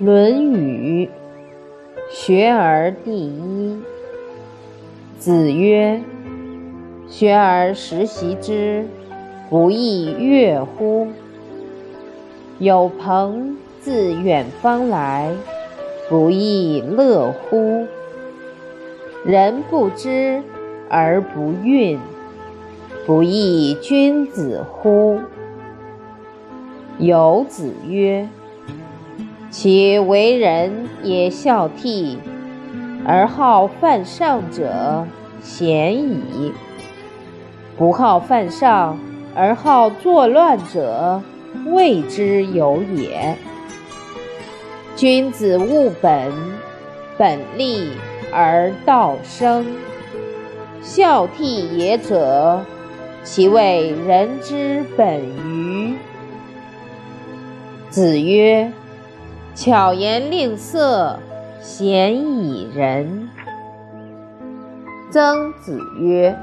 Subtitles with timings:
[0.04, 1.06] 《论语·
[2.10, 3.82] 学而第一》
[5.18, 6.02] 子曰
[7.08, 8.84] ：“学而时习之，
[9.48, 11.08] 不亦说乎？
[12.58, 15.32] 有朋自远方来，
[16.10, 17.86] 不亦乐乎？
[19.24, 20.42] 人不知
[20.90, 21.96] 而不愠，
[23.06, 25.20] 不亦君子乎？”
[27.00, 28.28] 有子曰。
[29.50, 32.16] 其为人也孝悌，
[33.06, 35.06] 而好犯上者，
[35.40, 36.52] 鲜矣；
[37.78, 38.98] 不好犯上
[39.34, 41.22] 而好作乱者，
[41.66, 43.34] 谓之有也。
[44.94, 46.32] 君子务本，
[47.16, 47.90] 本立
[48.32, 49.66] 而道生。
[50.82, 52.60] 孝悌也者，
[53.24, 55.94] 其为人之本与？
[57.88, 58.70] 子曰。
[59.56, 61.18] 巧言令色，
[61.62, 63.30] 鲜矣仁。
[65.10, 66.36] 曾子曰：“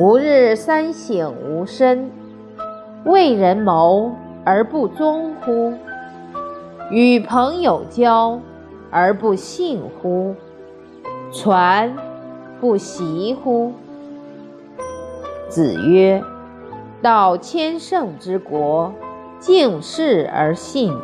[0.00, 2.10] 吾日三省吾身：
[3.04, 4.12] 为人谋
[4.46, 5.74] 而不忠乎？
[6.90, 8.40] 与朋友交
[8.90, 10.34] 而不信乎？
[11.30, 11.94] 传
[12.58, 13.74] 不习乎？”
[15.50, 16.24] 子曰
[17.02, 18.90] ：“道千乘之国，
[19.38, 20.94] 敬事而信。”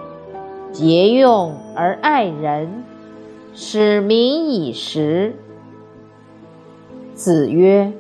[0.73, 2.83] 节用而爱人，
[3.55, 5.37] 使民以时。
[7.15, 7.93] 子曰：“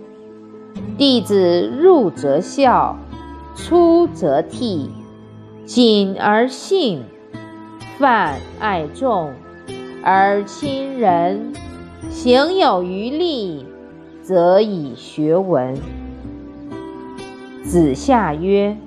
[0.97, 2.97] 弟子入则孝，
[3.55, 4.89] 出则悌，
[5.67, 7.03] 谨而信，
[7.99, 9.33] 泛爱众，
[10.03, 11.53] 而亲仁。
[12.11, 13.67] 行有余力，
[14.23, 15.77] 则以学文。”
[17.63, 18.79] 子夏曰：“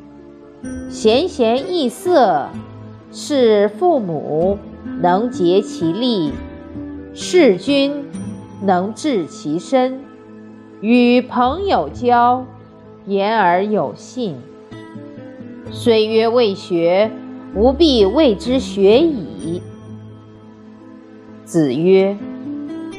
[0.89, 2.49] 贤贤易色。”
[3.17, 4.57] 是父母
[4.99, 6.33] 能竭其力，
[7.13, 8.03] 事君
[8.61, 10.01] 能治其身，
[10.81, 12.45] 与朋友交，
[13.05, 14.35] 言而有信。
[15.71, 17.09] 虽曰未学，
[17.55, 19.61] 吾必谓之学矣。
[21.45, 22.17] 子曰：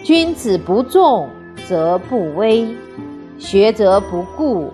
[0.02, 1.28] 君子不重
[1.68, 2.66] 则不威，
[3.36, 4.70] 学则不固，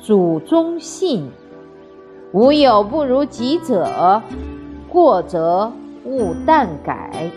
[0.00, 1.28] 祖宗信。
[2.30, 4.22] 吾有不如己者。
[4.94, 5.72] 过则
[6.04, 7.28] 勿惮改。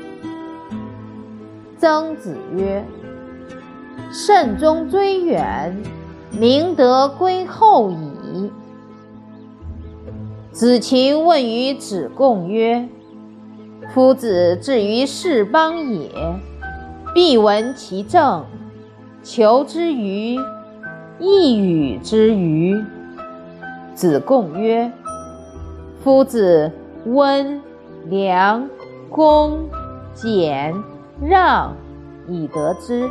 [1.80, 2.86] 曾子曰
[4.14, 5.76] ：“慎终追远，
[6.30, 8.52] 明德归后矣。”
[10.54, 12.88] 子禽问于子贡曰
[13.92, 16.12] ：“夫子至于是邦也，
[17.16, 18.46] 必闻其政，
[19.24, 20.38] 求之于，
[21.20, 22.80] 亦与之于？”
[23.96, 24.92] 子贡曰
[26.04, 26.72] ：“夫子。”
[27.14, 27.62] 温
[28.06, 28.70] 良
[29.10, 29.70] 恭
[30.14, 30.74] 俭
[31.22, 31.76] 让
[32.28, 33.10] 以得之。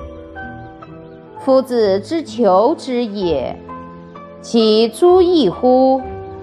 [1.39, 3.57] 夫子之求之也，
[4.41, 6.01] 其诸异乎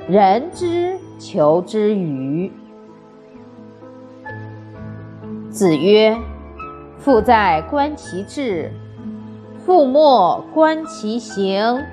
[0.08, 2.52] 人之求之与？
[5.50, 6.18] 子曰
[6.97, 8.70] ：“父在，观其志；
[9.66, 11.84] 父莫，观其行。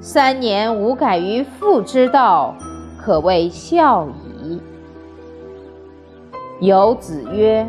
[0.00, 2.54] 三年无改于父之道，
[2.98, 4.29] 可谓孝矣。”
[6.60, 7.66] 有子曰：“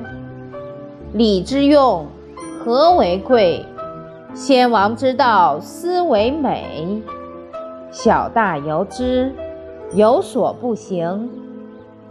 [1.15, 2.05] 礼之用，
[2.59, 3.65] 和为贵。
[4.33, 7.01] 先王之道，斯为美。
[7.89, 9.33] 小大由之，
[9.93, 11.29] 有所不行，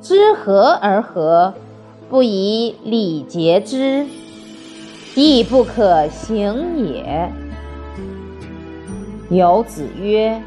[0.01, 1.53] 知和而和，
[2.09, 4.07] 不以礼节之，
[5.15, 7.31] 亦不可行也。”
[9.29, 10.43] 有子曰：“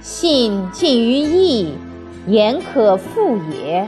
[0.00, 1.74] 信近于义，
[2.26, 3.86] 言可复也。”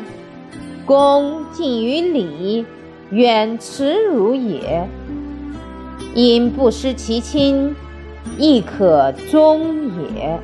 [0.87, 2.67] 恭敬于礼，
[3.11, 4.87] 远耻辱也。
[6.15, 7.75] 因不失其亲，
[8.39, 10.39] 亦可忠也。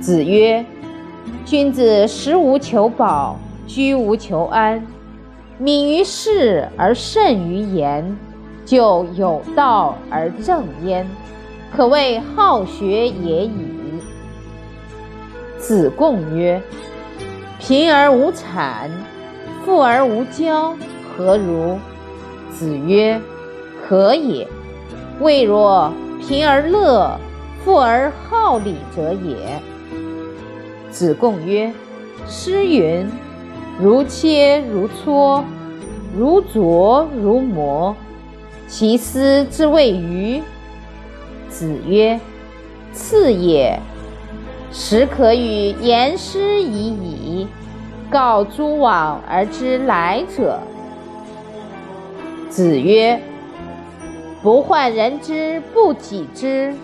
[0.00, 0.64] 子曰：
[1.44, 4.86] 君子食无求饱，居无求安，
[5.58, 8.16] 敏于事而慎于言，
[8.64, 11.06] 就有道而正焉，
[11.76, 13.52] 可谓好学也已。
[15.58, 16.60] 子贡曰。
[17.60, 18.88] 贫而无谄，
[19.64, 20.74] 富而无骄，
[21.14, 21.78] 何如？
[22.50, 23.20] 子曰：
[23.86, 24.48] 可也。
[25.20, 27.20] 未若贫而乐，
[27.62, 29.60] 富而好礼者也。
[30.90, 31.70] 子贡曰：
[32.26, 33.06] 诗云：
[33.78, 35.44] 如切如磋，
[36.16, 37.94] 如琢如磨，
[38.66, 40.42] 其斯之谓与？
[41.50, 42.18] 子曰：
[42.94, 43.78] 赐也。
[44.72, 47.48] 始可与言师已矣。
[48.10, 50.58] 告诸往而知来者。”
[52.50, 53.20] 子曰
[54.42, 56.74] ：“不患人之不己知，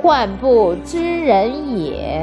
[0.00, 2.22] 患不知人也。”